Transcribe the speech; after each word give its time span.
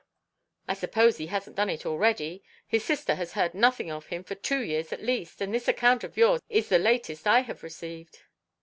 "I 0.67 0.73
suppose 0.73 1.17
he 1.17 1.27
hasn't 1.27 1.55
done 1.55 1.69
it 1.69 1.85
already? 1.85 2.43
His 2.65 2.83
sister 2.83 3.13
has 3.13 3.33
heard 3.33 3.53
nothing 3.53 3.91
of 3.91 4.07
him 4.07 4.23
for 4.23 4.33
two 4.33 4.61
years 4.63 4.91
at 4.91 5.03
least, 5.03 5.41
and 5.41 5.53
this 5.53 5.67
account 5.67 6.03
of 6.03 6.17
yours 6.17 6.41
is 6.49 6.69
the 6.69 6.79
latest 6.79 7.27
I 7.27 7.41
have 7.41 7.61
received." 7.61 8.23